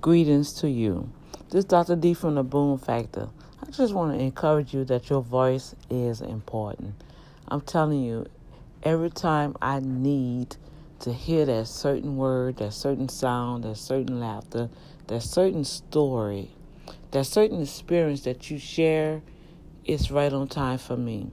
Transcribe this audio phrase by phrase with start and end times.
[0.00, 1.10] Greetings to you.
[1.50, 1.96] This is Dr.
[1.96, 3.30] D from the Boom Factor.
[3.60, 6.94] I just want to encourage you that your voice is important.
[7.48, 8.26] I'm telling you,
[8.84, 10.54] every time I need
[11.00, 14.70] to hear that certain word, that certain sound, that certain laughter,
[15.08, 16.50] that certain story,
[17.10, 19.22] that certain experience that you share,
[19.84, 21.32] it's right on time for me.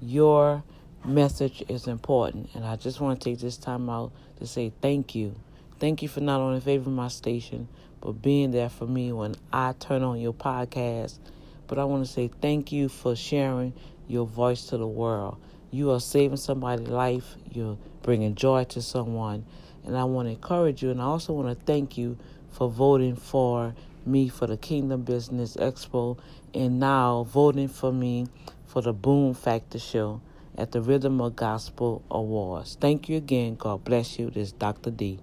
[0.00, 0.62] Your
[1.04, 5.16] message is important, and I just want to take this time out to say thank
[5.16, 5.34] you.
[5.78, 7.68] Thank you for not only favoring my station,
[8.06, 11.18] but being there for me when I turn on your podcast.
[11.66, 13.72] But I want to say thank you for sharing
[14.06, 15.38] your voice to the world.
[15.72, 17.34] You are saving somebody's life.
[17.50, 19.44] You're bringing joy to someone.
[19.84, 20.92] And I want to encourage you.
[20.92, 22.16] And I also want to thank you
[22.52, 23.74] for voting for
[24.04, 26.16] me for the Kingdom Business Expo
[26.54, 28.28] and now voting for me
[28.66, 30.20] for the Boom Factor Show
[30.56, 32.78] at the Rhythm of Gospel Awards.
[32.80, 33.56] Thank you again.
[33.56, 34.30] God bless you.
[34.30, 34.92] This is Dr.
[34.92, 35.18] D.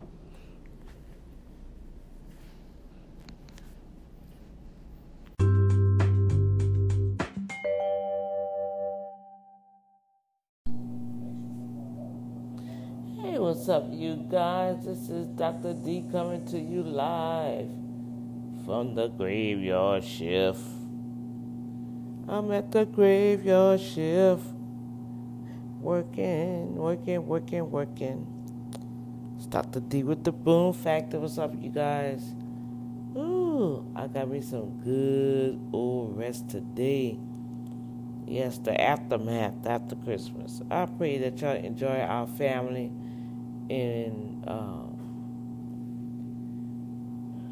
[13.64, 14.84] what's up, you guys?
[14.84, 15.74] This is Dr.
[15.74, 17.70] D coming to you live
[18.66, 20.60] from the graveyard shift.
[22.28, 24.44] I'm at the graveyard shift,
[25.80, 28.28] working, working, working, working.
[29.38, 29.80] It's Dr.
[29.80, 31.22] D with the Boom Factor.
[31.22, 32.22] What's up, you guys?
[33.16, 37.18] Ooh, I got me some good old rest today.
[38.28, 40.62] Yes, the aftermath after Christmas.
[40.70, 42.92] I pray that y'all enjoy our family
[43.70, 44.94] and um,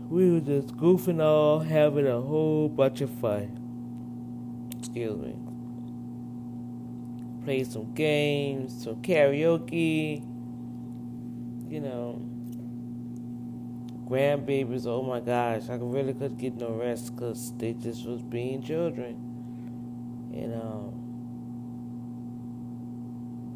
[0.09, 3.57] we were just goofing off, having a whole bunch of fun.
[4.77, 5.35] Excuse me.
[7.45, 10.23] Played some games, some karaoke.
[11.69, 12.21] You know,
[14.09, 14.85] grandbabies.
[14.85, 19.15] Oh my gosh, I really couldn't get no rest because they just was being children.
[20.33, 20.93] You know,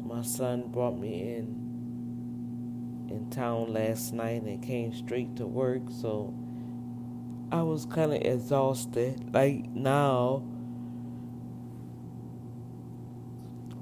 [0.06, 1.65] my son brought me in
[3.10, 6.34] in town last night and came straight to work, so
[7.50, 9.32] I was kind of exhausted.
[9.32, 10.42] Like now,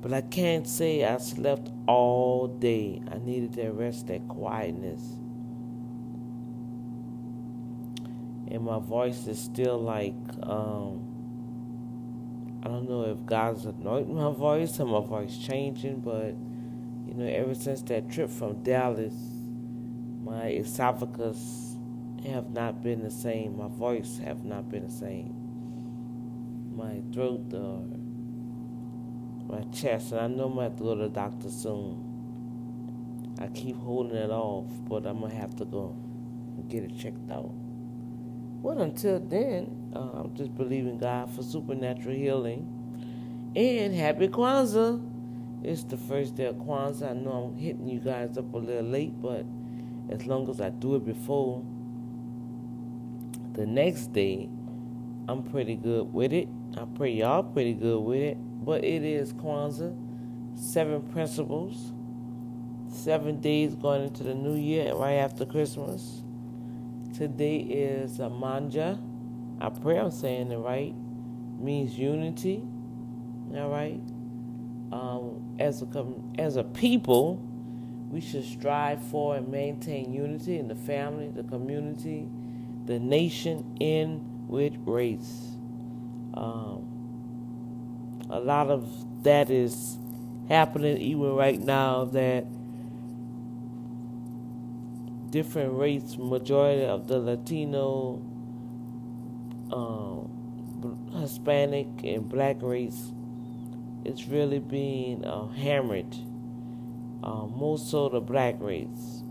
[0.00, 3.00] but I can't say I slept all day.
[3.10, 5.00] I needed that rest, that quietness.
[8.50, 11.10] And my voice is still like, um,
[12.62, 16.34] I don't know if God's anointing my voice or my voice changing, but
[17.16, 19.14] you know, ever since that trip from Dallas,
[20.24, 21.76] my esophagus
[22.26, 23.58] have not been the same.
[23.58, 25.32] My voice have not been the same.
[26.76, 27.84] My throat or
[29.46, 33.36] my chest, and I know I'm have to go to the doctor soon.
[33.38, 35.94] I keep holding it off, but I'm gonna have to go
[36.56, 37.52] and get it checked out.
[38.62, 45.13] Well, until then, uh, I'm just believing God for supernatural healing and happy Kwanzaa.
[45.64, 47.12] It's the first day of Kwanzaa.
[47.12, 49.46] I know I'm hitting you guys up a little late, but
[50.10, 51.64] as long as I do it before
[53.54, 54.50] the next day,
[55.26, 56.48] I'm pretty good with it.
[56.76, 58.36] I pray y'all pretty good with it.
[58.62, 59.96] But it is Kwanzaa,
[60.54, 61.92] seven principles,
[62.94, 66.22] seven days going into the new year, right after Christmas.
[67.16, 69.00] Today is Umoja.
[69.62, 70.94] I pray I'm saying it right.
[71.58, 72.62] Means unity.
[73.54, 74.13] All right
[74.92, 76.06] um, as a
[76.38, 77.36] as a people,
[78.10, 82.28] we should strive for and maintain unity in the family, the community,
[82.86, 85.56] the nation, in with race.
[86.34, 86.86] Um,
[88.30, 89.98] a lot of that is
[90.48, 92.04] happening even right now.
[92.04, 92.46] That
[95.30, 98.22] different race, majority of the Latino,
[99.72, 103.12] um, Hispanic, and Black race
[104.04, 106.14] it's really being uh, hammered,
[107.22, 109.22] uh, more so the black race.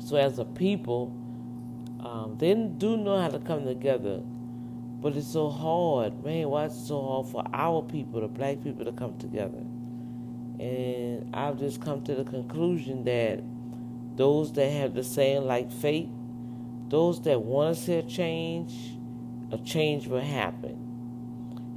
[0.00, 1.12] So as a people,
[2.00, 4.20] um, they do know how to come together,
[5.00, 6.48] but it's so hard, man.
[6.50, 9.64] Why it's so hard for our people, the black people, to come together?
[10.60, 13.42] And I've just come to the conclusion that
[14.16, 16.08] those that have the same like faith,
[16.88, 18.72] those that want to see a change,
[19.50, 20.83] a change will happen.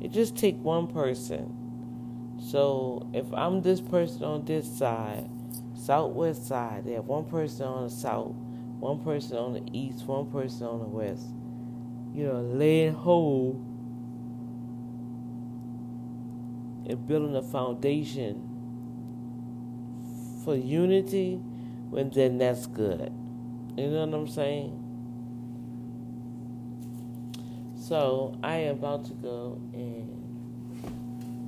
[0.02, 2.38] It just take one person.
[2.40, 5.30] So if I'm this person on this side,
[5.74, 8.36] southwest side, they have one person on the south,
[8.80, 11.28] one person on the east, one person on the west.
[12.14, 13.56] You know, laying hold
[16.88, 18.44] and building a foundation
[20.44, 21.42] for unity,
[21.90, 23.12] when then that's good.
[23.76, 24.87] You know what I'm saying?
[27.88, 30.12] So I am about to go and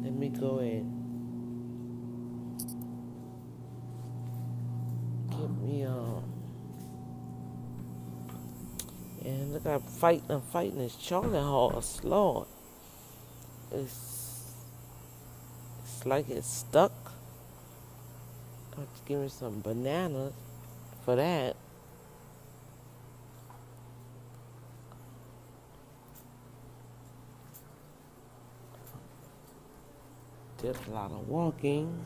[0.01, 0.89] let me go and
[5.31, 6.23] get me um
[9.25, 12.47] and look I'm fighting I'm fighting this Charlie horse, Lord.
[13.73, 14.53] It's
[15.83, 17.11] it's like it's stuck.
[18.77, 20.31] I have to give me some bananas
[21.03, 21.57] for that.
[30.61, 31.97] Did a lot of walking.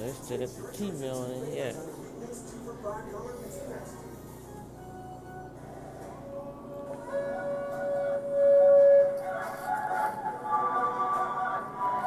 [0.00, 0.72] Let's still got the
[1.04, 1.74] on in here.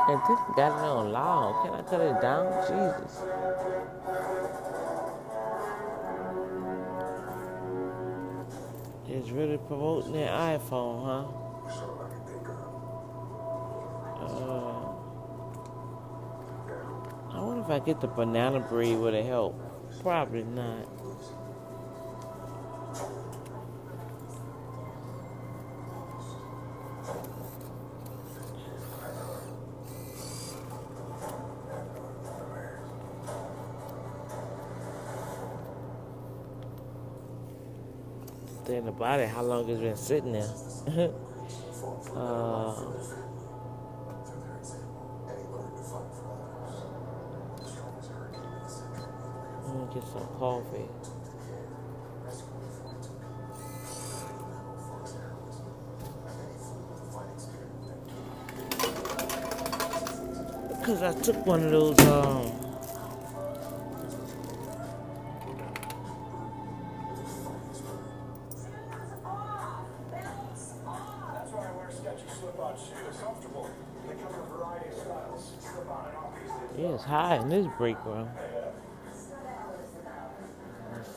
[0.10, 1.64] And this got it on loud.
[1.64, 2.48] Can I cut it down?
[2.64, 3.22] Jesus.
[9.08, 11.41] It's really promoting their iPhone, huh?
[17.62, 19.60] If I get the banana bread, would it help?
[20.02, 20.88] Probably not.
[38.66, 40.44] Think about it, how long it's been sitting there.
[42.16, 42.76] uh,
[49.66, 50.90] let me get some coffee.
[60.84, 62.52] Cause I took one of those um
[71.34, 72.76] That's why I wear Skechers slip-on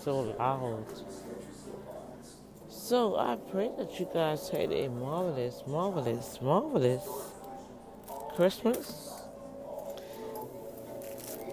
[0.04, 0.84] It's so loud.
[2.68, 7.02] So I pray that you guys had a marvelous, marvelous, marvelous
[8.36, 9.14] Christmas.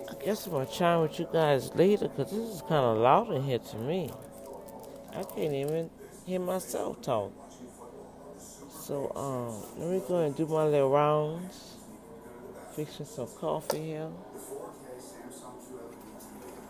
[0.10, 3.32] I guess I'm gonna chime with you guys later because this is kind of loud
[3.32, 4.12] in here to me.
[5.12, 5.90] I can't even
[6.26, 7.32] hear myself talk.
[8.70, 11.76] So um, let me go and do my little rounds.
[12.76, 14.10] Fixing some coffee here.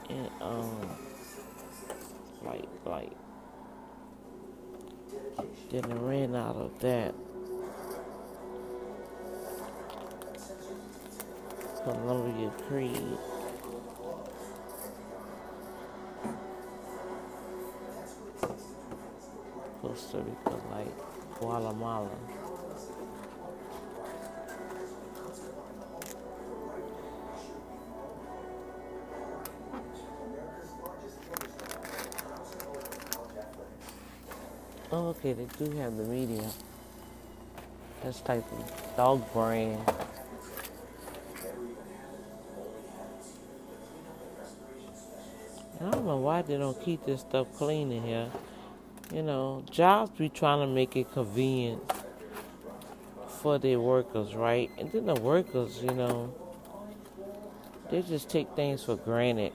[0.09, 0.97] And um,
[2.45, 3.11] like like.
[5.71, 7.13] Then I ran out of that.
[11.83, 13.17] Columbia Creed.
[19.81, 22.09] Costa Rica, like Guatemala.
[35.21, 36.49] Okay, they do have the medium.
[38.03, 39.79] That's type of dog brand.
[45.79, 48.31] And I don't know why they don't keep this stuff clean in here.
[49.13, 51.81] You know, jobs be trying to make it convenient
[53.27, 54.71] for their workers, right?
[54.79, 56.33] And then the workers, you know,
[57.91, 59.53] they just take things for granted.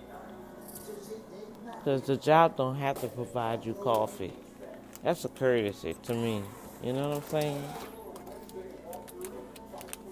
[1.78, 4.32] Because the job don't have to provide you coffee.
[5.06, 6.42] That's a courtesy to me.
[6.82, 7.64] You know what I'm saying?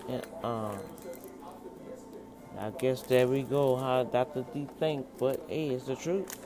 [0.09, 0.79] And um,
[2.61, 3.75] I guess there we go.
[3.75, 4.45] How Dr.
[4.55, 6.39] D think, but hey, it's the truth.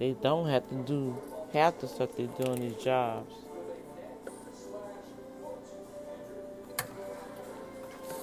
[0.00, 1.16] They don't have to do
[1.52, 3.32] half the stuff they do in these jobs.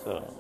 [0.04, 0.39] So.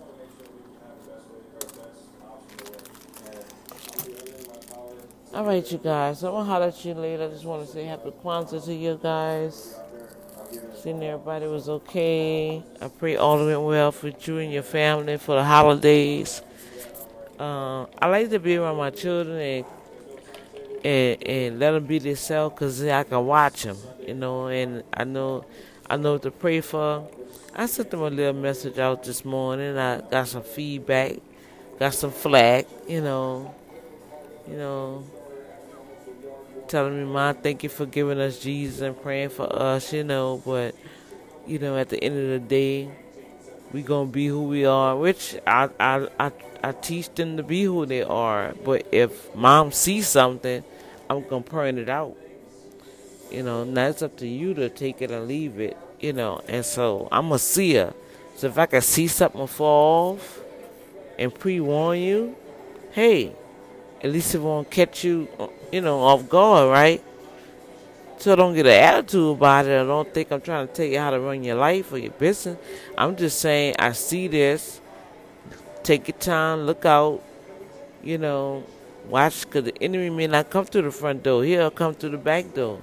[5.31, 6.24] All right, you guys.
[6.24, 7.25] I'm gonna holler at you later.
[7.25, 9.75] I just want to say happy Kwanzaa to you guys.
[10.81, 12.63] Seeing everybody was okay.
[12.81, 16.41] I pray all went well for you and your family for the holidays.
[17.39, 19.65] Uh, I like to be around my children and
[20.83, 24.48] and, and let them be themselves because I can watch them, you know.
[24.48, 25.45] And I know
[25.88, 27.07] I know what to pray for.
[27.55, 29.77] I sent them a little message out this morning.
[29.77, 31.17] I got some feedback,
[31.77, 33.53] got some flack, you know.
[34.50, 35.03] You know,
[36.70, 40.42] telling me, Mom, thank you for giving us Jesus and praying for us, you know.
[40.46, 40.76] But,
[41.46, 42.90] you know, at the end of the day,
[43.74, 46.32] we gonna be who we are, which I I I,
[46.64, 48.54] I teach them to be who they are.
[48.64, 50.64] But if mom sees something,
[51.10, 52.16] I'm gonna point it out.
[53.32, 55.78] You know, now it's up to you to take it or leave it.
[56.00, 57.94] You know, and so I'm a seer.
[58.36, 60.40] So if I can see something fall off
[61.18, 62.36] and pre-warn you,
[62.92, 63.34] hey,
[64.01, 65.27] at least it won't catch you,
[65.72, 67.03] you know, off guard, right?
[68.18, 69.82] So don't get an attitude about it.
[69.82, 72.12] I don't think I'm trying to tell you how to run your life or your
[72.12, 72.58] business.
[72.98, 74.82] I'm just saying I see this.
[75.84, 77.24] Take your time, look out.
[78.03, 78.63] You know,
[79.08, 81.44] watch because the enemy may not come through the front door.
[81.44, 82.82] He'll come through the back door.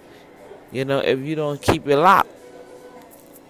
[0.72, 2.30] You know, if you don't keep it locked.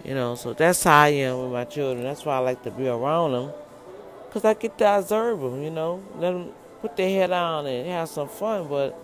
[0.04, 2.04] You know, so that's how I am with my children.
[2.04, 3.52] That's why I like to be around them.
[4.26, 6.02] Because I get to observe them, you know.
[6.16, 6.52] Let them
[6.86, 8.68] put their head on and have some fun.
[8.68, 8.98] But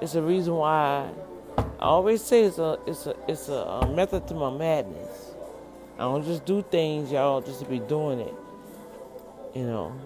[0.00, 1.10] it's a reason why
[1.56, 5.34] I always say it's a it's a it's a, method to my madness.
[5.96, 8.34] I don't just do things, y'all, just to be doing it.
[9.54, 10.00] You know.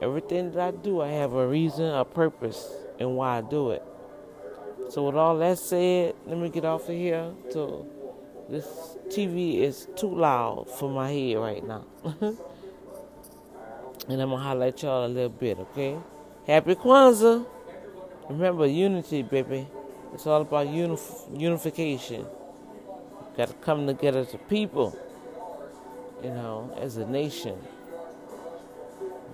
[0.00, 3.82] Everything that I do, I have a reason, a purpose, and why I do it.
[4.90, 7.32] So with all that said, let me get off of here.
[7.50, 7.84] So
[8.48, 8.64] this
[9.08, 11.84] TV is too loud for my head right now.
[14.08, 15.98] and I'm gonna highlight y'all a little bit, okay?
[16.46, 17.46] Happy Kwanzaa!
[18.28, 19.66] Remember, unity, baby.
[20.14, 22.26] It's all about unif- unification.
[23.36, 24.98] Got to come together as a people,
[26.22, 27.54] you know, as a nation.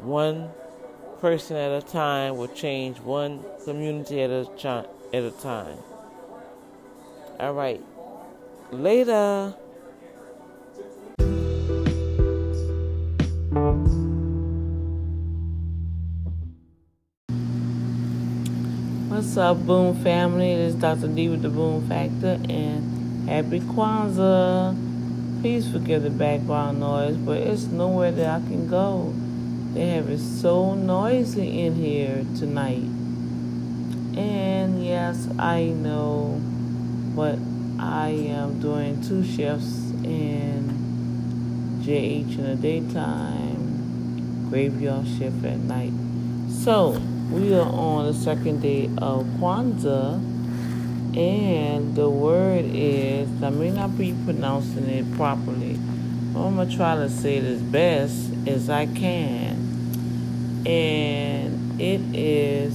[0.02, 0.50] One
[1.20, 5.78] person at a time will change one community at a, chi- at a time.
[7.40, 7.82] All right.
[8.70, 9.54] Later.
[19.34, 20.54] What's up, Boom family?
[20.54, 21.08] This is Dr.
[21.08, 24.76] D with the Boom Factor, and happy Kwanzaa.
[25.40, 29.12] Please forgive the background noise, but it's nowhere that I can go.
[29.72, 32.84] They have it so noisy in here tonight.
[34.16, 36.40] And yes, I know,
[37.16, 37.36] but
[37.80, 45.92] I am doing two shifts in JH in the daytime, graveyard shift at night.
[46.48, 50.14] So, we are on the second day of Kwanzaa,
[51.16, 55.78] and the word is I may not be pronouncing it properly,
[56.32, 59.56] but I'm gonna try to say it as best as I can.
[60.66, 62.74] And it is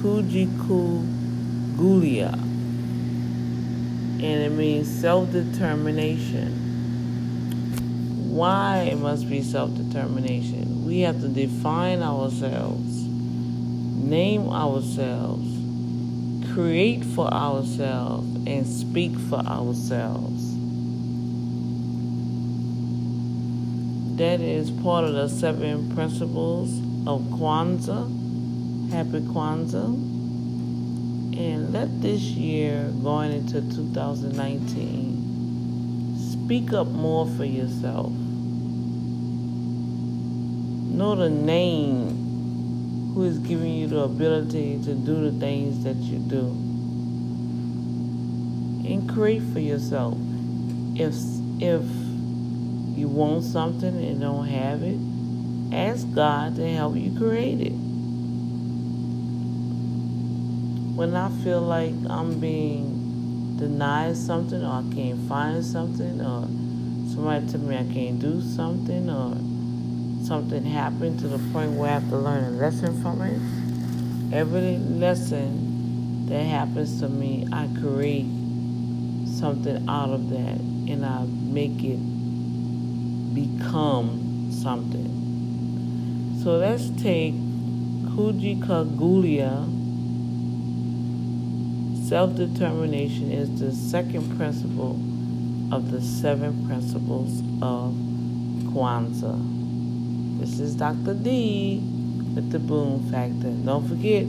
[0.00, 1.06] Kujiku
[1.76, 6.58] Gulia, and it means self determination.
[8.30, 10.84] Why it must be self determination?
[10.84, 12.91] We have to define ourselves
[14.12, 15.48] name ourselves,
[16.52, 20.54] create for ourselves, and speak for ourselves.
[24.18, 28.06] That is part of the seven principles of Kwanzaa.
[28.90, 29.94] Happy Kwanzaa.
[31.34, 38.12] And let this year, going into 2019, speak up more for yourself.
[40.98, 42.21] Know the name
[43.14, 46.46] who is giving you the ability to do the things that you do.
[48.88, 50.16] And create for yourself.
[50.94, 51.14] If
[51.60, 51.82] if
[52.98, 54.98] you want something and don't have it,
[55.74, 57.72] ask God to help you create it.
[60.96, 66.46] When I feel like I'm being denied something or I can't find something or
[67.12, 69.36] somebody tell me I can't do something or
[70.24, 73.40] something happened to the point where I have to learn a lesson from it.
[74.34, 78.26] Every lesson that happens to me, I create
[79.26, 80.60] something out of that
[80.90, 81.98] and I make it
[83.34, 86.40] become something.
[86.42, 87.34] So let's take
[88.14, 89.68] Kujichagulia.
[92.08, 94.98] Self determination is the second principle
[95.74, 97.94] of the seven principles of
[98.72, 99.51] Kwanzaa.
[100.42, 101.14] This is Dr.
[101.14, 101.78] D
[102.34, 103.52] with the Boom Factor.
[103.64, 104.26] Don't forget,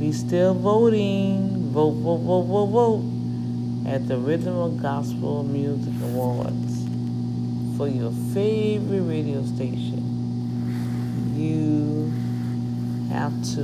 [0.00, 1.70] we still voting.
[1.70, 3.04] Vote, vote, vote, vote, vote
[3.86, 6.88] at the Rhythm of Gospel Music Awards
[7.76, 10.02] for your favorite radio station.
[11.36, 12.10] You
[13.14, 13.62] have to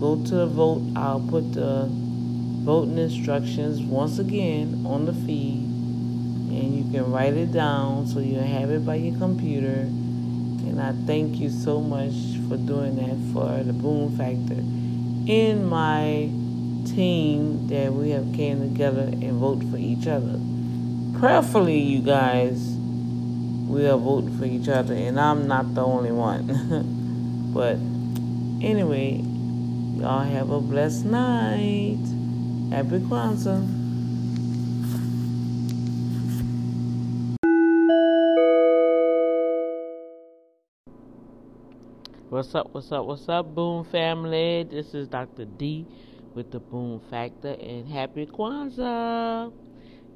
[0.00, 0.82] go to the vote.
[0.96, 7.52] I'll put the voting instructions once again on the feed and you can write it
[7.52, 9.88] down so you have it by your computer
[10.68, 12.12] and I thank you so much
[12.48, 14.60] for doing that for the Boom Factor.
[15.30, 16.30] In my
[16.94, 20.38] team that we have came together and voted for each other.
[21.18, 22.76] prayerfully, you guys,
[23.66, 27.50] we are voting for each other, and I'm not the only one.
[27.54, 27.76] but
[28.64, 29.22] anyway,
[30.00, 32.04] y'all have a blessed night.
[32.70, 33.83] Happy Kwanzaa.
[42.34, 44.66] What's up, what's up, what's up, Boom family?
[44.68, 45.44] This is Dr.
[45.44, 45.86] D
[46.34, 49.52] with the Boom Factor and happy Kwanzaa.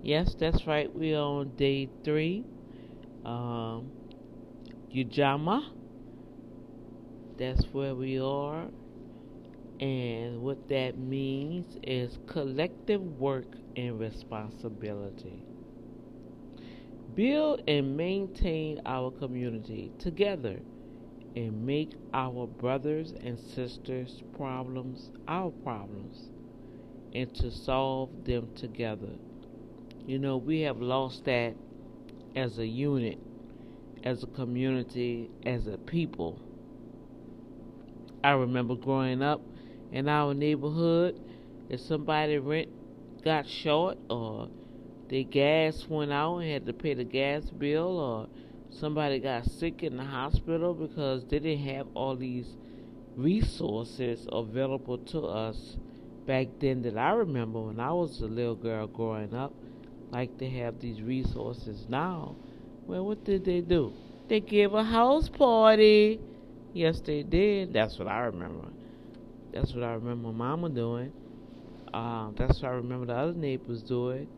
[0.02, 2.44] Yes, that's right, we're on day three.
[3.24, 3.92] Um,
[4.92, 5.62] Ujamaa,
[7.38, 8.66] that's where we are.
[9.78, 13.46] And what that means is collective work
[13.76, 15.44] and responsibility.
[17.14, 20.58] Build and maintain our community together
[21.36, 26.30] and make our brothers and sisters' problems our problems
[27.14, 29.10] and to solve them together.
[30.06, 31.54] You know, we have lost that
[32.34, 33.18] as a unit,
[34.04, 36.40] as a community, as a people.
[38.22, 39.40] I remember growing up
[39.92, 41.20] in our neighborhood,
[41.68, 42.68] if somebody rent
[43.22, 44.48] got short or
[45.08, 48.28] their gas went out and had to pay the gas bill or
[48.70, 52.56] somebody got sick in the hospital because they didn't have all these
[53.16, 55.76] resources available to us
[56.26, 59.52] back then that I remember when I was a little girl growing up,
[60.10, 62.36] like they have these resources now.
[62.86, 63.92] Well, what did they do?
[64.28, 66.20] They gave a house party.
[66.74, 67.72] Yes, they did.
[67.72, 68.68] That's what I remember.
[69.52, 71.12] That's what I remember Mama doing.
[71.92, 74.28] Uh, that's what I remember the other neighbors doing.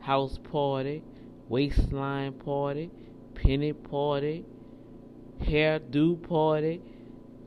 [0.00, 1.02] House party
[1.48, 2.90] waistline party,
[3.34, 4.44] penny party,
[5.42, 6.80] hairdo party.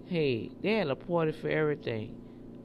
[0.08, 2.16] Hey, they had a party for everything.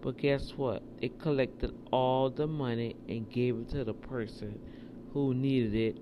[0.00, 0.82] But guess what?
[1.00, 4.58] They collected all the money and gave it to the person
[5.12, 5.98] who needed it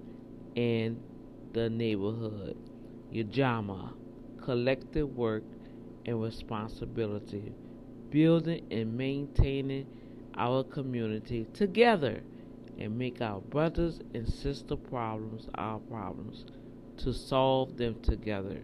[0.54, 0.98] in
[1.52, 2.56] the neighborhood.
[3.12, 3.92] Ujamaa,
[4.42, 5.44] collective work
[6.06, 7.52] and responsibility,
[8.10, 9.86] building and maintaining
[10.36, 12.22] our community together
[12.80, 16.44] and make our brothers and sister problems our problems
[16.96, 18.58] to solve them together.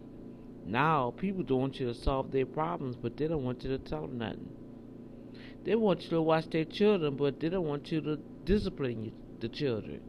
[0.65, 3.77] Now, people don't want you to solve their problems, but they don't want you to
[3.77, 4.49] tell them nothing.
[5.63, 9.11] They want you to watch their children, but they don't want you to discipline you,
[9.39, 10.01] the children.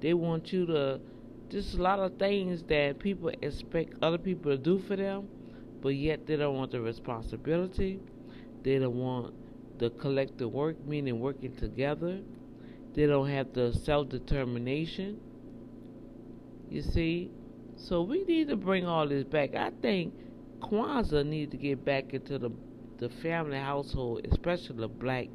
[0.00, 1.00] They want you to.
[1.48, 5.28] There's a lot of things that people expect other people to do for them,
[5.80, 8.00] but yet they don't want the responsibility.
[8.62, 9.34] They don't want
[9.78, 12.20] the collective work, meaning working together.
[12.96, 15.20] They don't have the self determination.
[16.70, 17.30] You see?
[17.76, 19.54] So we need to bring all this back.
[19.54, 20.14] I think
[20.60, 22.50] Kwanzaa needs to get back into the
[22.98, 25.28] the family household, especially the black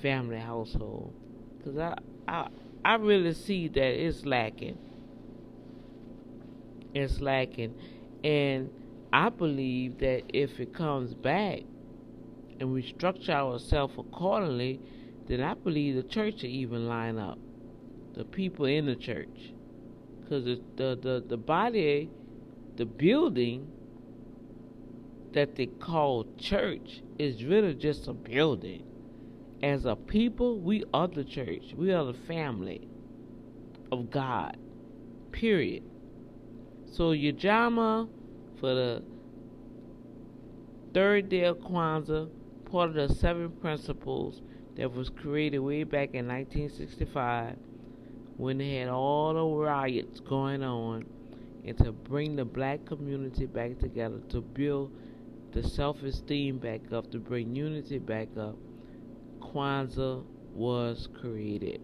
[0.00, 1.12] family household,
[1.58, 2.48] because I, I
[2.82, 4.78] I really see that it's lacking.
[6.94, 7.74] It's lacking,
[8.24, 8.70] and
[9.12, 11.60] I believe that if it comes back,
[12.58, 14.80] and we structure ourselves accordingly,
[15.30, 17.38] then I believe the church will even line up.
[18.14, 19.52] The people in the church.
[20.20, 22.10] Because the, the, the, the body,
[22.76, 23.68] the building
[25.32, 28.82] that they call church is really just a building.
[29.62, 31.74] As a people, we are the church.
[31.76, 32.88] We are the family
[33.92, 34.56] of God.
[35.30, 35.84] Period.
[36.90, 38.08] So Ujamaa
[38.58, 39.04] for the
[40.92, 42.28] third day of Kwanzaa,
[42.64, 44.42] part of the seven principles
[44.76, 47.56] that was created way back in 1965
[48.36, 51.04] when they had all the riots going on
[51.64, 54.90] and to bring the black community back together to build
[55.52, 58.56] the self-esteem back up to bring unity back up
[59.40, 60.22] Kwanzaa
[60.54, 61.80] was created.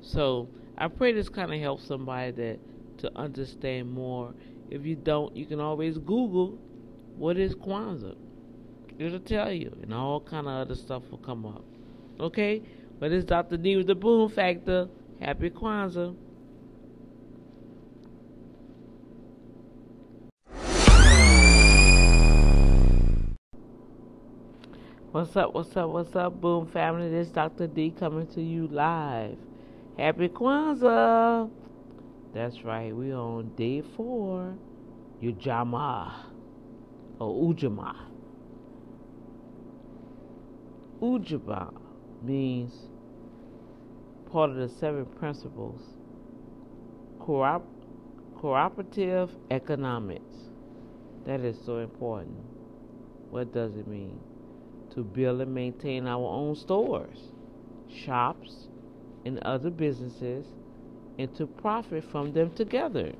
[0.00, 2.58] So I pray this kind of helps somebody that
[2.98, 4.34] to understand more.
[4.70, 6.58] If you don't you can always google
[7.16, 8.16] what is Kwanzaa?
[8.98, 11.64] It'll tell you and all kind of other stuff will come up
[12.20, 12.62] Okay?
[12.98, 13.56] But it's Dr.
[13.56, 14.88] D with the Boom Factor.
[15.20, 16.14] Happy Kwanzaa.
[25.12, 27.10] What's up, what's up, what's up, Boom family?
[27.10, 27.66] This is Dr.
[27.66, 29.36] D coming to you live.
[29.98, 31.50] Happy Kwanzaa!
[32.32, 34.54] That's right, we on day four.
[35.22, 36.12] Ujamaa.
[37.18, 37.96] Or Ujamaa.
[41.02, 41.81] Ujamaa
[42.24, 42.72] means
[44.30, 45.80] part of the seven principles
[47.20, 47.62] Coop-
[48.36, 50.50] cooperative economics.
[51.24, 52.36] That is so important.
[53.30, 54.18] What does it mean?
[54.94, 57.18] To build and maintain our own stores,
[57.88, 58.66] shops,
[59.24, 60.46] and other businesses
[61.18, 63.12] and to profit from them together.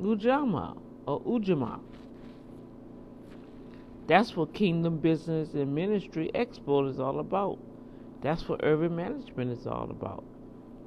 [0.00, 1.80] Ujama or Ujama.
[4.06, 7.58] That's what Kingdom Business and Ministry Expo is all about.
[8.22, 10.22] That's what urban management is all about.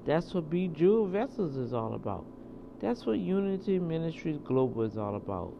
[0.05, 2.25] That's what Be Jewel Vessels is all about.
[2.79, 5.53] That's what Unity Ministries Global is all about.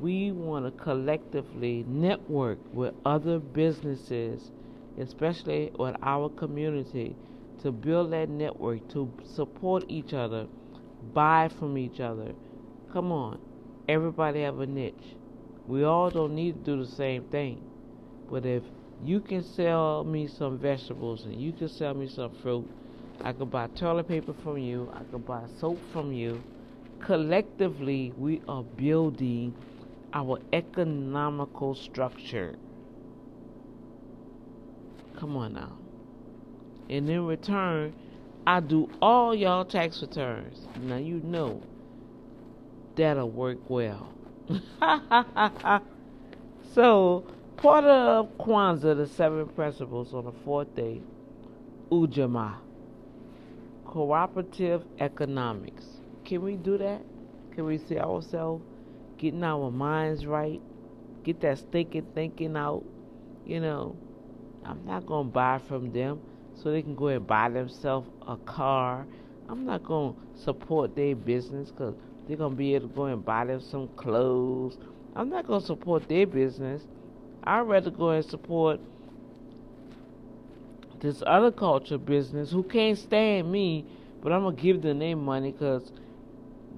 [0.00, 4.50] We want to collectively network with other businesses,
[4.98, 7.14] especially with our community,
[7.62, 10.48] to build that network, to support each other,
[11.14, 12.32] buy from each other.
[12.92, 13.38] Come on,
[13.88, 15.16] everybody have a niche.
[15.68, 17.62] We all don't need to do the same thing.
[18.30, 18.62] But if
[19.04, 22.66] you can sell me some vegetables and you can sell me some fruit,
[23.20, 26.42] I could buy toilet paper from you, I could buy soap from you.
[27.00, 29.54] Collectively, we are building
[30.14, 32.56] our economical structure.
[35.18, 35.76] Come on now.
[36.88, 37.92] And in return,
[38.46, 40.66] I do all y'all tax returns.
[40.80, 41.62] Now you know
[42.96, 44.17] that'll work well.
[46.74, 51.02] so, part of Kwanzaa, the seven principles on the fourth day,
[51.90, 52.54] Ujamaa,
[53.84, 55.84] cooperative economics.
[56.24, 57.02] Can we do that?
[57.54, 58.64] Can we see ourselves
[59.18, 60.60] getting our minds right?
[61.24, 62.84] Get that stinking thinking out?
[63.44, 63.96] You know,
[64.64, 66.20] I'm not going to buy from them
[66.54, 69.06] so they can go and buy themselves a car.
[69.48, 71.94] I'm not going to support their business because
[72.28, 74.76] they're to be able to go and buy them some clothes.
[75.16, 76.82] I'm not to support their business.
[77.42, 78.80] I'd rather go and support
[81.00, 83.86] this other culture business who can't stand me,
[84.20, 85.90] but I'm to give them their money because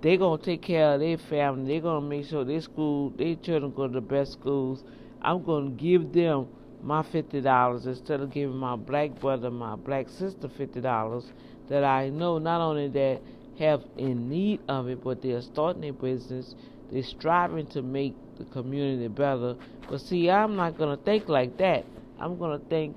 [0.00, 1.72] they're to take care of their family.
[1.72, 4.84] They're to make sure their school, their children go to the best schools.
[5.20, 6.46] I'm to give them
[6.82, 11.24] my $50 instead of giving my black brother, my black sister $50
[11.68, 13.20] that I know not only that
[13.60, 16.54] have in need of it, but they're starting a business.
[16.90, 19.56] They're striving to make the community better.
[19.88, 21.84] But see, I'm not going to think like that.
[22.18, 22.96] I'm going to think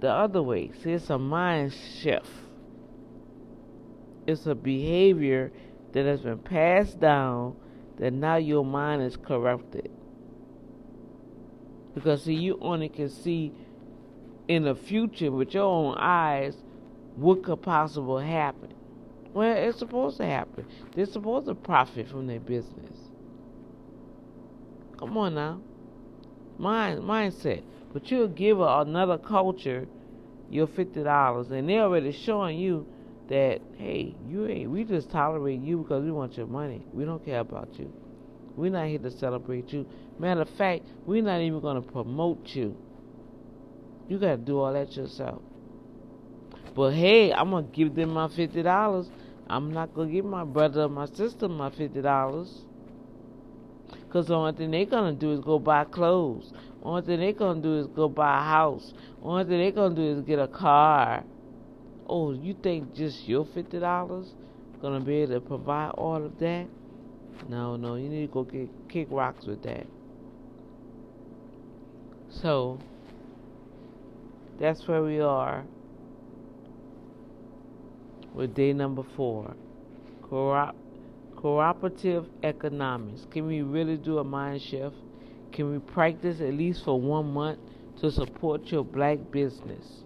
[0.00, 0.72] the other way.
[0.82, 2.26] See, it's a mind shift.
[4.26, 5.52] It's a behavior
[5.92, 7.56] that has been passed down
[7.98, 9.90] that now your mind is corrupted.
[11.94, 13.52] Because see, you only can see
[14.48, 16.56] in the future with your own eyes
[17.16, 18.69] what could possibly happen.
[19.32, 20.66] Well, it's supposed to happen.
[20.94, 22.98] They're supposed to profit from their business.
[24.98, 25.60] Come on now.
[26.58, 27.62] Mind mindset.
[27.92, 29.86] But you'll give another culture
[30.50, 32.86] your fifty dollars and they're already showing you
[33.28, 36.84] that hey, you ain't we just tolerate you because we want your money.
[36.92, 37.92] We don't care about you.
[38.56, 39.86] We're not here to celebrate you.
[40.18, 42.76] Matter of fact, we're not even gonna promote you.
[44.08, 45.40] You gotta do all that yourself.
[46.74, 49.08] But hey, I'm gonna give them my fifty dollars.
[49.50, 52.62] I'm not gonna give my brother or my sister my fifty dollars.
[54.08, 56.52] Cause the only thing they're gonna do is go buy clothes.
[56.52, 58.94] The Only thing they're gonna do is go buy a house.
[59.20, 61.24] The Only thing they're gonna do is get a car.
[62.08, 64.32] Oh, you think just your fifty dollars
[64.80, 66.66] gonna be able to provide all of that?
[67.48, 69.86] No, no, you need to go get kick rocks with that.
[72.28, 72.78] So
[74.60, 75.64] that's where we are
[78.34, 79.54] with day number four
[80.22, 80.72] Co-
[81.36, 83.26] cooperative economics.
[83.30, 84.96] Can we really do a mind shift?
[85.52, 87.58] Can we practice at least for one month
[88.00, 90.04] to support your black business?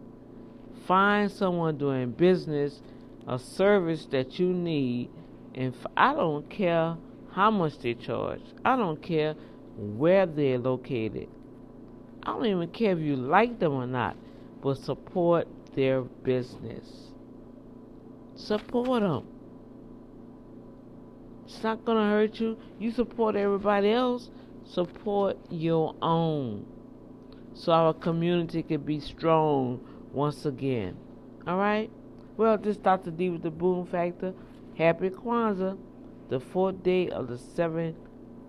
[0.86, 2.80] Find someone doing business,
[3.26, 5.10] a service that you need,
[5.54, 6.96] and I don't care
[7.32, 9.34] how much they charge, I don't care
[9.76, 11.28] where they're located.
[12.22, 14.16] I don't even care if you like them or not,
[14.62, 17.10] but support their business.
[18.36, 19.26] Support them.
[21.46, 22.58] It's not going to hurt you.
[22.78, 24.30] You support everybody else,
[24.64, 26.66] support your own.
[27.54, 29.80] So our community can be strong
[30.12, 30.96] once again.
[31.46, 31.90] All right?
[32.36, 33.10] Well, this Dr.
[33.10, 34.34] D with the Boom Factor.
[34.76, 35.78] Happy Kwanzaa,
[36.30, 37.94] the fourth day of the seven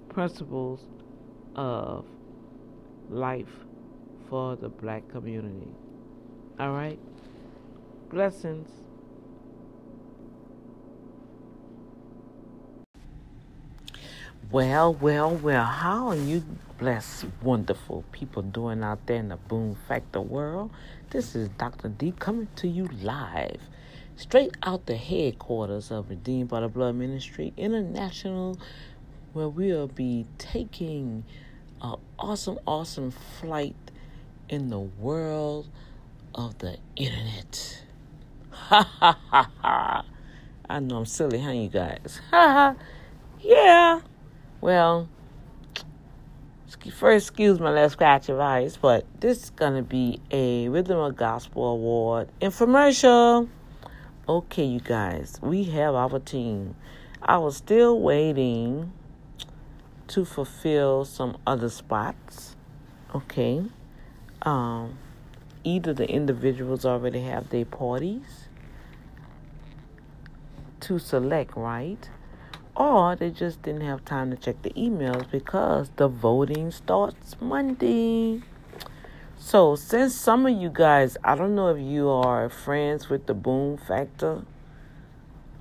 [0.09, 0.87] principles
[1.55, 2.05] of
[3.09, 3.65] life
[4.27, 5.67] for the black community.
[6.59, 6.97] All right?
[8.09, 8.84] Blessings.
[14.55, 16.41] Well, well, well, how are you
[16.77, 20.71] blessed, wonderful people doing out there in the Boom Factor world?
[21.09, 21.89] This is Dr.
[21.89, 23.59] D coming to you live,
[24.15, 28.57] straight out the headquarters of Redeemed by the Blood Ministry International,
[29.33, 31.25] where we'll be taking
[31.81, 33.75] an awesome, awesome flight
[34.47, 35.67] in the world
[36.33, 37.83] of the internet.
[38.51, 40.05] Ha ha ha ha.
[40.69, 42.21] I know I'm silly, huh, you guys?
[42.31, 42.75] Ha ha.
[43.41, 43.99] Yeah.
[44.65, 45.09] Well,
[46.91, 50.97] first, excuse my last scratch of ice, but this is going to be a Rhythm
[50.97, 53.47] of Gospel Award infomercial.
[54.27, 56.75] Okay, you guys, we have our team.
[57.21, 58.91] I was still waiting
[60.07, 62.55] to fulfill some other spots.
[63.13, 63.65] Okay.
[64.41, 64.97] Um,
[65.63, 68.47] either the individuals already have their parties
[70.79, 72.09] to select, right?
[72.75, 78.41] Or they just didn't have time to check the emails because the voting starts Monday.
[79.37, 83.33] So, since some of you guys, I don't know if you are friends with the
[83.33, 84.43] Boom Factor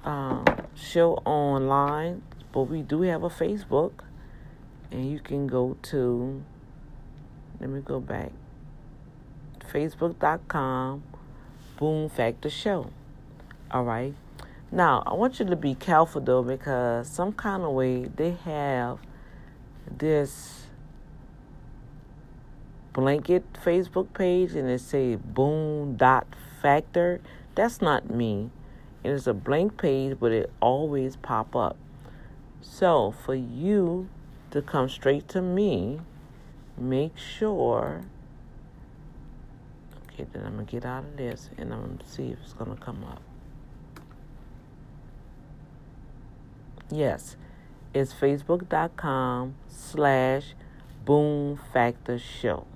[0.04, 2.22] um, show online,
[2.52, 3.92] but we do have a Facebook,
[4.90, 6.42] and you can go to,
[7.60, 8.32] let me go back,
[9.72, 11.02] facebook.com,
[11.76, 12.90] Boom Factor Show.
[13.70, 14.14] All right.
[14.74, 18.98] Now, I want you to be careful though, because some kind of way they have
[19.88, 20.66] this
[22.92, 26.26] blanket Facebook page and it say boom dot
[26.60, 27.20] factor.
[27.54, 28.50] That's not me.
[29.04, 31.76] It is a blank page, but it always pop up.
[32.60, 34.08] So for you
[34.50, 36.00] to come straight to me,
[36.76, 38.02] make sure.
[40.08, 42.74] Okay, then I'm gonna get out of this and I'm gonna see if it's gonna
[42.74, 43.22] come up.
[46.90, 47.36] Yes,
[47.92, 50.54] it's facebook.com slash
[51.04, 52.66] boom factor show.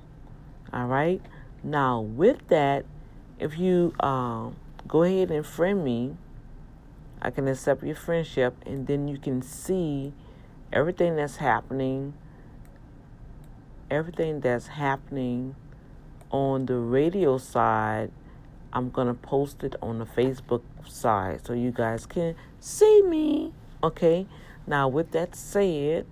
[0.72, 1.20] All right.
[1.62, 2.84] Now, with that,
[3.38, 6.16] if you um, go ahead and friend me,
[7.20, 10.12] I can accept your friendship, and then you can see
[10.72, 12.14] everything that's happening,
[13.90, 15.56] everything that's happening
[16.30, 18.10] on the radio side.
[18.72, 23.52] I'm gonna post it on the Facebook side so you guys can see me.
[23.82, 24.26] Okay.
[24.66, 26.06] Now, with that said,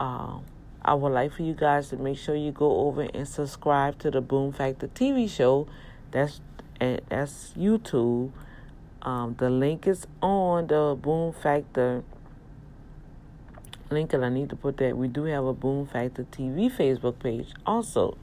[0.00, 0.44] um,
[0.82, 4.10] I would like for you guys to make sure you go over and subscribe to
[4.10, 5.66] the Boom Factor TV show.
[6.10, 6.40] That's
[6.80, 8.30] and that's YouTube.
[9.02, 12.04] Um, the link is on the Boom Factor
[13.90, 14.96] link, and I need to put that.
[14.96, 18.16] We do have a Boom Factor TV Facebook page also.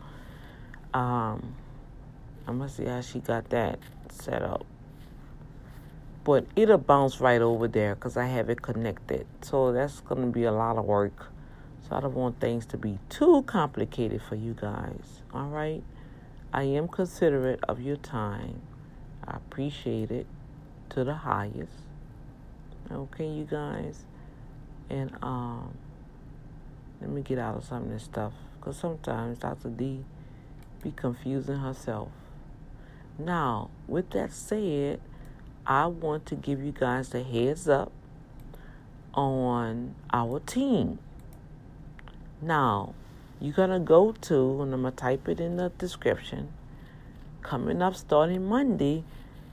[0.93, 1.55] Um,
[2.47, 3.79] I'm gonna see how she got that
[4.09, 4.65] set up.
[6.23, 9.25] But it'll bounce right over there because I have it connected.
[9.41, 11.31] So that's gonna be a lot of work.
[11.87, 15.23] So I don't want things to be too complicated for you guys.
[15.33, 15.83] All right?
[16.53, 18.61] I am considerate of your time.
[19.27, 20.27] I appreciate it
[20.89, 21.73] to the highest.
[22.91, 24.03] Okay, you guys?
[24.89, 25.73] And um
[27.01, 28.33] let me get out of some of this stuff.
[28.59, 29.69] Because sometimes Dr.
[29.69, 30.03] D
[30.83, 32.09] be confusing herself.
[33.17, 34.99] Now, with that said,
[35.65, 37.91] I want to give you guys the heads up
[39.13, 40.99] on our team.
[42.41, 42.95] Now,
[43.39, 46.51] you're going to go to, and I'm going to type it in the description.
[47.43, 49.03] Coming up starting Monday,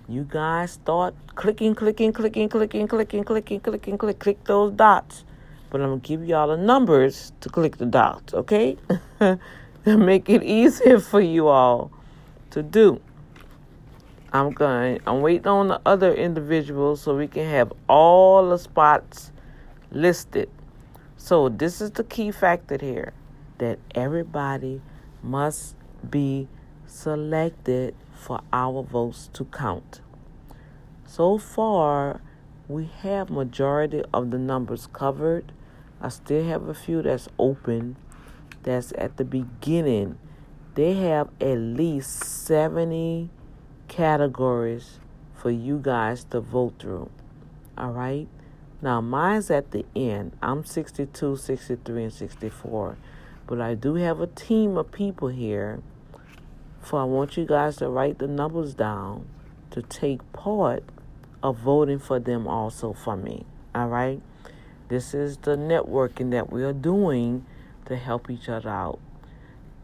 [0.08, 5.24] you guys start clicking, clicking, clicking, clicking, clicking, clicking, clicking, click, click those dots.
[5.70, 8.76] But I'm going to give y'all the numbers to click the dots, okay?
[9.86, 11.90] make it easier for you all
[12.50, 13.00] to do.
[14.32, 19.32] I'm going I'm waiting on the other individuals so we can have all the spots
[19.90, 20.50] listed.
[21.16, 23.12] So, this is the key factor here
[23.58, 24.80] that everybody
[25.22, 25.74] must
[26.08, 26.46] be
[26.86, 30.00] selected for our votes to count.
[31.06, 32.20] So far,
[32.68, 35.52] we have majority of the numbers covered.
[36.00, 37.96] I still have a few that's open.
[38.62, 40.18] That's at the beginning.
[40.74, 43.30] They have at least 70
[43.88, 45.00] categories
[45.34, 47.10] for you guys to vote through.
[47.76, 48.28] All right?
[48.80, 50.36] Now, mine's at the end.
[50.40, 52.96] I'm 62, 63, and 64.
[53.46, 55.80] But I do have a team of people here.
[56.80, 59.26] For I want you guys to write the numbers down
[59.70, 60.84] to take part
[61.42, 63.44] of voting for them also for me.
[63.74, 64.20] All right?
[64.88, 67.44] This is the networking that we are doing
[67.86, 69.00] to help each other out.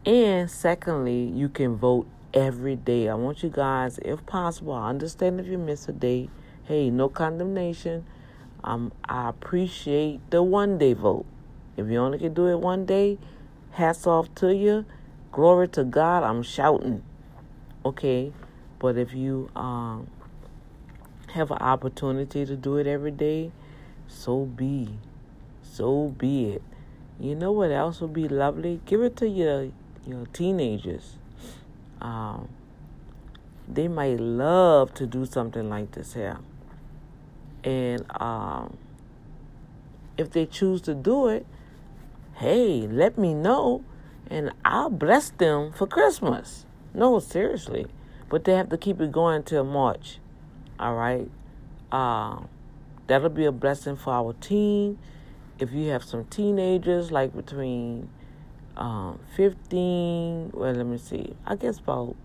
[0.05, 3.09] And secondly, you can vote every day.
[3.09, 6.29] I want you guys, if possible, I understand if you miss a day.
[6.65, 8.05] Hey, no condemnation
[8.65, 11.25] um, I appreciate the one day vote.
[11.77, 13.19] If you only can do it one day,
[13.71, 14.85] hats off to you.
[15.31, 16.23] Glory to God.
[16.23, 17.03] I'm shouting.
[17.85, 18.33] Okay.
[18.79, 20.07] But if you um,
[21.33, 23.51] have an opportunity to do it every day,
[24.07, 24.97] so be.
[25.61, 26.63] So be it.
[27.19, 28.81] You know what else would be lovely?
[28.85, 29.69] Give it to your
[30.07, 31.17] your teenagers.
[32.01, 32.49] Um,
[33.67, 36.37] they might love to do something like this here.
[37.63, 38.77] And um,
[40.17, 41.45] if they choose to do it,
[42.35, 43.83] hey, let me know
[44.29, 46.65] and I'll bless them for Christmas.
[46.93, 47.87] No, seriously.
[48.29, 50.19] But they have to keep it going till March.
[50.79, 51.29] All right.
[51.91, 52.41] Uh,
[53.07, 54.97] that'll be a blessing for our team.
[55.59, 58.09] If you have some teenagers, like between
[58.77, 62.15] um, 15, well, let me see, I guess about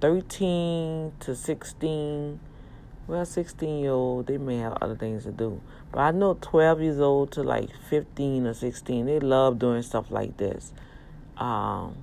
[0.00, 2.40] 13 to 16.
[3.06, 5.60] Well, 16 year old, they may have other things to do.
[5.92, 10.10] But I know 12 years old to like 15 or 16, they love doing stuff
[10.10, 10.72] like this.
[11.36, 11.96] Um,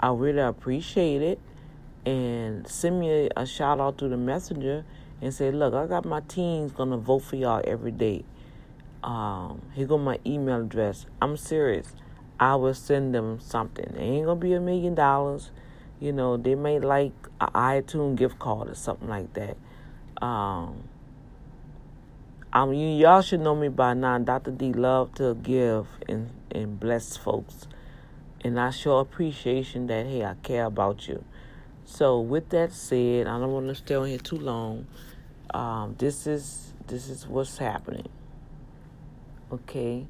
[0.00, 1.40] I really appreciate it.
[2.06, 4.84] And send me a, shout out to the messenger
[5.20, 8.24] and say, look, I got my teens gonna vote for y'all every day.
[9.02, 11.06] Um, here go my email address.
[11.20, 11.94] I'm serious.
[12.38, 13.84] I will send them something.
[13.96, 15.50] It ain't gonna be a million dollars.
[16.00, 19.56] You know, they may like an iTunes gift card or something like that.
[20.20, 20.88] Um,
[22.52, 24.18] I mean, y'all should know me by now.
[24.18, 24.50] Dr.
[24.52, 27.66] D love to give and, and bless folks.
[28.42, 31.24] And I show appreciation that, hey, I care about you.
[31.84, 34.86] So with that said, I don't want to stay on here too long.
[35.52, 38.08] Um, this is this is what's happening.
[39.52, 40.06] Okay,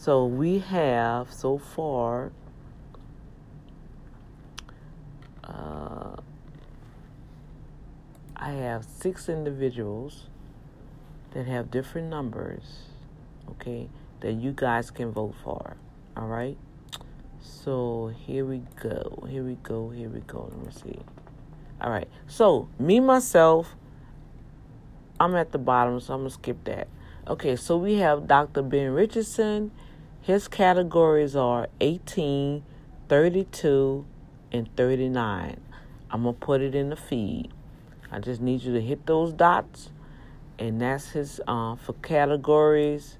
[0.00, 2.32] so we have so far.
[5.44, 6.16] Uh,
[8.34, 10.28] I have six individuals
[11.32, 12.62] that have different numbers.
[13.50, 15.76] Okay, that you guys can vote for.
[16.16, 16.56] All right.
[17.42, 19.26] So here we go.
[19.28, 19.90] Here we go.
[19.90, 20.50] Here we go.
[20.50, 20.98] Let me see.
[21.78, 22.08] All right.
[22.26, 23.76] So me myself,
[25.20, 26.88] I'm at the bottom, so I'm gonna skip that.
[27.28, 27.54] Okay.
[27.54, 28.62] So we have Dr.
[28.62, 29.72] Ben Richardson.
[30.22, 32.62] His categories are 18,
[33.08, 34.04] 32,
[34.52, 35.60] and 39.
[36.10, 37.50] I'm gonna put it in the feed.
[38.12, 39.90] I just need you to hit those dots,
[40.58, 43.16] and that's his uh, for categories.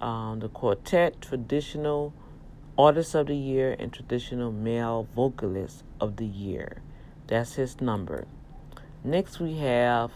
[0.00, 2.12] Um, the quartet, traditional
[2.76, 6.82] Artist of the Year and Traditional Male Vocalist of the Year.
[7.28, 8.26] That's his number.
[9.04, 10.10] Next, we have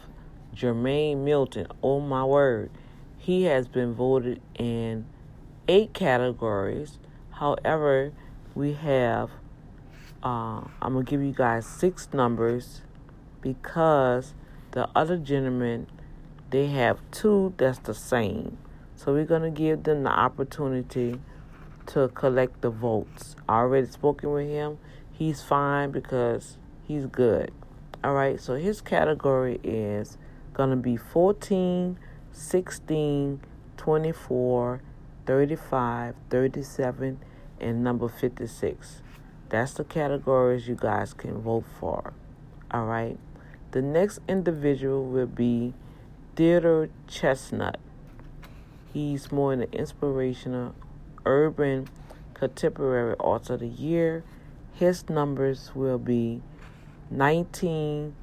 [0.53, 1.69] Jermaine Milton.
[1.85, 2.71] Oh my word.
[3.17, 5.07] He has been voted in
[5.69, 6.99] eight categories.
[7.33, 8.13] However,
[8.55, 9.31] we have,
[10.23, 12.83] uh, I'm going to give you guys six numbers
[13.41, 14.35] because
[14.73, 15.87] the other gentlemen,
[16.51, 18.59] they have two that's the same.
[18.95, 21.21] So we're going to give them the opportunity
[21.87, 23.37] to collect the votes.
[23.49, 24.79] I already spoken with him.
[25.13, 27.53] He's fine because he's good.
[28.03, 30.19] All right, so his category is
[30.53, 31.99] going to be 14,
[32.33, 33.41] 16,
[33.77, 34.81] 24,
[35.27, 37.19] 35, 37,
[37.61, 39.03] and number 56.
[39.49, 42.13] That's the categories you guys can vote for.
[42.71, 43.19] All right.
[43.73, 45.75] The next individual will be
[46.35, 47.79] Theodore Chestnut.
[48.93, 50.75] He's more in the inspirational
[51.25, 51.89] Urban
[52.35, 54.25] Contemporary Arts of the Year.
[54.73, 56.43] His numbers will be
[57.11, 58.15] 19,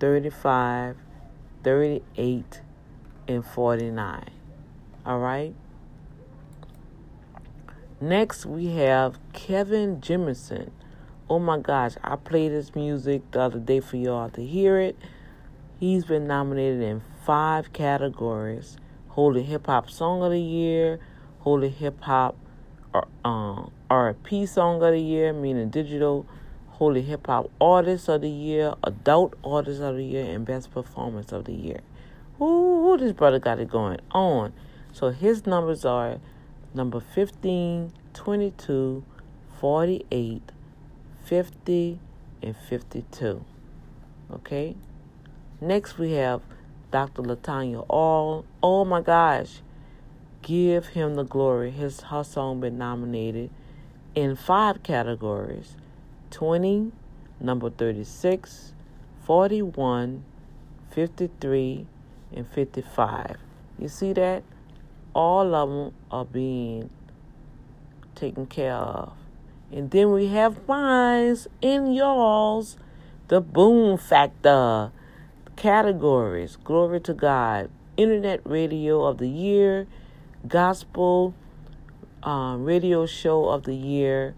[0.00, 0.96] 35,
[1.64, 2.60] 38,
[3.26, 4.30] and 49.
[5.06, 5.54] All right.
[8.00, 10.70] Next, we have Kevin Jemison.
[11.28, 14.96] Oh my gosh, I played his music the other day for y'all to hear it.
[15.80, 18.76] He's been nominated in five categories
[19.08, 21.00] Holy Hip Hop Song of the Year,
[21.40, 22.36] Holy Hip Hop
[23.24, 26.24] um, R&B Song of the Year, meaning Digital
[26.68, 31.32] Holy Hip Hop Artist of the Year, Adult Artist of the Year, and Best Performance
[31.32, 31.80] of the Year.
[32.40, 34.52] Ooh, this brother got it going on.
[34.92, 36.20] So his numbers are
[36.74, 39.04] number 15, 22,
[39.60, 40.42] 48,
[41.24, 42.00] 50,
[42.42, 43.44] and 52.
[44.32, 44.76] Okay?
[45.60, 46.42] Next we have
[46.90, 47.22] Dr.
[47.22, 48.44] Latanya All.
[48.62, 49.60] Oh my gosh.
[50.42, 51.70] Give Him the Glory.
[51.70, 53.50] His her song been nominated
[54.14, 55.76] in five categories
[56.30, 56.92] 20,
[57.40, 58.72] number 36,
[59.24, 60.24] 41,
[60.90, 61.86] 53,
[62.34, 63.36] and 55.
[63.78, 64.42] You see that?
[65.14, 66.90] All of them are being
[68.14, 69.12] taken care of.
[69.70, 72.76] And then we have mines in y'all's
[73.28, 74.90] the boom factor
[75.56, 76.56] categories.
[76.56, 77.70] Glory to God.
[77.96, 79.86] Internet radio of the year,
[80.46, 81.34] gospel
[82.22, 84.34] um, radio show of the year,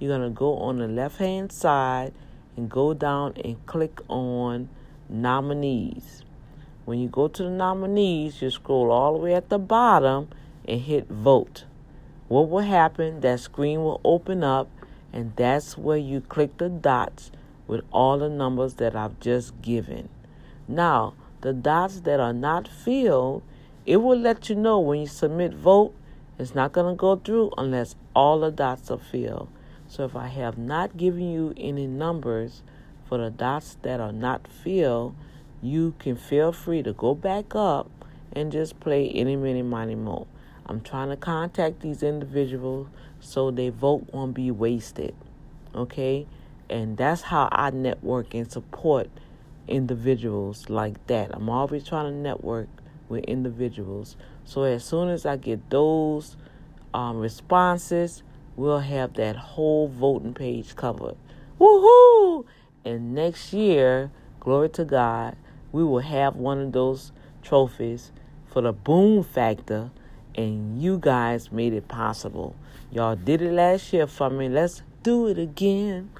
[0.00, 2.12] You're going to go on the left hand side
[2.56, 4.68] and go down and click on
[5.08, 6.24] nominees.
[6.84, 10.28] When you go to the nominees, you scroll all the way at the bottom
[10.66, 11.64] and hit vote.
[12.28, 13.20] What will happen?
[13.20, 14.68] That screen will open up,
[15.12, 17.30] and that's where you click the dots
[17.66, 20.08] with all the numbers that I've just given.
[20.68, 23.42] Now, the dots that are not filled,
[23.86, 25.94] it will let you know when you submit vote.
[26.38, 29.48] It's not going to go through unless all the dots are filled.
[29.88, 32.62] So if I have not given you any numbers
[33.06, 35.14] for the dots that are not filled,
[35.64, 37.90] you can feel free to go back up
[38.32, 40.26] and just play any, mini, money, mo.
[40.66, 42.88] I'm trying to contact these individuals
[43.20, 45.14] so their vote won't be wasted.
[45.74, 46.26] Okay?
[46.68, 49.08] And that's how I network and support
[49.68, 51.30] individuals like that.
[51.32, 52.68] I'm always trying to network
[53.08, 54.16] with individuals.
[54.44, 56.36] So as soon as I get those
[56.92, 58.22] um, responses,
[58.56, 61.16] we'll have that whole voting page covered.
[61.58, 62.44] Woohoo!
[62.84, 64.10] And next year,
[64.40, 65.36] glory to God,
[65.74, 67.10] we will have one of those
[67.42, 68.12] trophies
[68.46, 69.90] for the boom factor,
[70.36, 72.54] and you guys made it possible.
[72.92, 74.48] Y'all did it last year for me.
[74.48, 76.10] Let's do it again.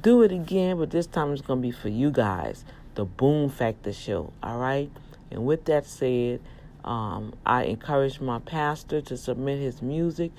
[0.00, 2.64] Do it again, but this time it's going to be for you guys.
[2.94, 4.32] The Boom Factor Show.
[4.44, 4.88] All right?
[5.32, 6.40] And with that said,
[6.84, 10.30] um, I encourage my pastor to submit his music.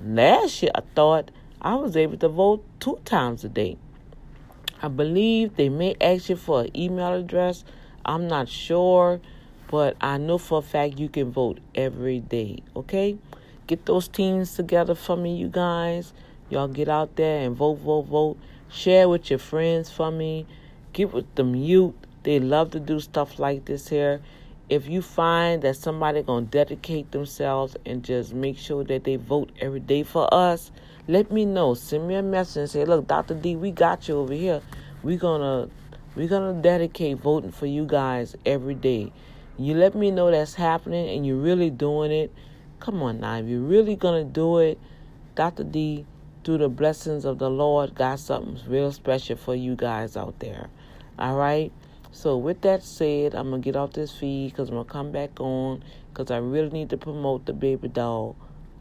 [0.05, 1.31] Last year, I thought
[1.63, 3.79] I was able to vote two times a day.
[4.83, 7.65] I believe they may ask you for an email address.
[8.05, 9.21] I'm not sure,
[9.71, 12.63] but I know for a fact you can vote every day.
[12.75, 13.17] Okay?
[13.69, 16.13] Get those teams together for me, you guys.
[16.51, 18.37] Y'all get out there and vote, vote, vote.
[18.69, 20.47] Share with your friends for me.
[20.93, 21.97] Get with the mute.
[22.23, 24.21] They love to do stuff like this here
[24.71, 29.51] if you find that somebody gonna dedicate themselves and just make sure that they vote
[29.61, 30.71] every day for us,
[31.09, 31.75] let me know.
[31.75, 33.35] Send me a message and say, "Look, Dr.
[33.35, 34.63] D, we got you over here.
[35.03, 35.69] We gonna
[36.15, 39.13] we're gonna dedicate voting for you guys every day."
[39.59, 42.33] You let me know that's happening and you're really doing it.
[42.79, 44.79] Come on now, if you're really gonna do it,
[45.35, 45.65] Dr.
[45.65, 46.07] D,
[46.45, 50.69] through the blessings of the Lord, got something real special for you guys out there.
[51.19, 51.71] All right.
[52.13, 55.39] So with that said, I'm gonna get off this feed because I'm gonna come back
[55.39, 58.37] on because I really need to promote the baby doll.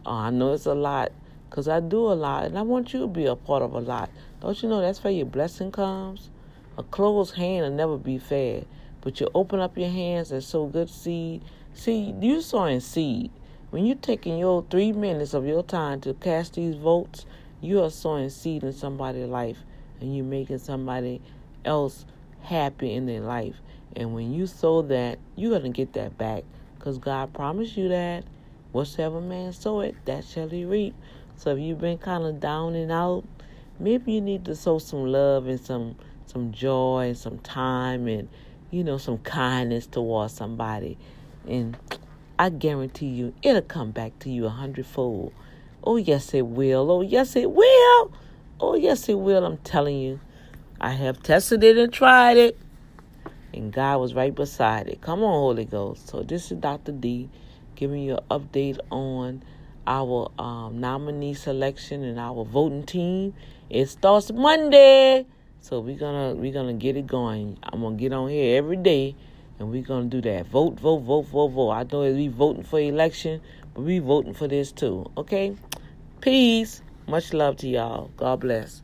[0.06, 1.12] Uh, I know it's a lot
[1.50, 3.80] because I do a lot and I want you to be a part of a
[3.80, 4.10] lot.
[4.42, 6.30] Don't you know that's where your blessing comes?
[6.78, 8.66] A closed hand will never be fed,
[9.02, 11.44] but you open up your hands and sow good seed.
[11.74, 13.32] See, you sowing seed.
[13.70, 17.26] When you're taking your three minutes of your time to cast these votes,
[17.62, 19.58] you are sowing seed in somebody's life
[20.00, 21.22] and you're making somebody
[21.66, 22.06] else
[22.42, 23.56] happy in their life.
[23.96, 26.44] And when you sow that, you're going to get that back
[26.78, 28.24] because God promised you that.
[28.72, 30.94] Whatsoever man sow it, that shall he reap.
[31.36, 33.24] So if you've been kind of down and out,
[33.80, 35.96] maybe you need to sow some love and some
[36.26, 38.30] some joy and some time and
[38.70, 40.98] you know some kindness towards somebody,
[41.48, 41.76] and
[42.38, 45.34] I guarantee you it'll come back to you a hundredfold.
[45.84, 46.92] Oh yes it will.
[46.92, 48.14] Oh yes it will.
[48.60, 49.46] Oh yes it will.
[49.46, 50.20] I'm telling you.
[50.82, 52.58] I have tested it and tried it,
[53.54, 55.02] and God was right beside it.
[55.02, 56.08] Come on, Holy Ghost.
[56.08, 56.94] So this is Dr.
[56.94, 57.30] D
[57.76, 59.44] giving you an update on
[59.86, 63.34] our um, nominee selection and our voting team.
[63.70, 65.26] It starts Monday,
[65.60, 67.58] so we're gonna we're gonna get it going.
[67.64, 69.18] I'm gonna get on here every day,
[69.60, 70.48] and we're gonna do that.
[70.48, 71.72] Vote, vote, vote, vote, vote.
[71.72, 73.42] I know we're voting for election,
[73.74, 75.12] but we voting for this too.
[75.18, 75.58] Okay,
[76.22, 76.82] peace.
[77.08, 78.12] Much love to y'all.
[78.18, 78.82] God bless.